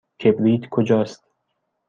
[0.19, 1.23] کبریت کجاست؟